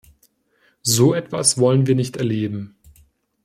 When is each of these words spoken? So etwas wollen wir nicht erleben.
So 0.81 1.13
etwas 1.13 1.59
wollen 1.59 1.85
wir 1.85 1.93
nicht 1.93 2.17
erleben. 2.17 2.75